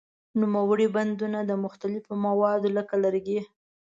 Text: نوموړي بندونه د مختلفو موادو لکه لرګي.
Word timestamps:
نوموړي 0.41 0.87
بندونه 0.95 1.39
د 1.45 1.51
مختلفو 1.65 2.11
موادو 2.25 2.69
لکه 2.77 2.93
لرګي. 3.03 3.39